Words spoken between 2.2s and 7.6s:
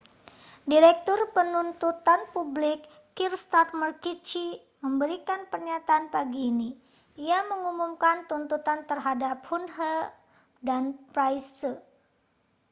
publik kier starmer qc memberikan pernyataan pagi ini ia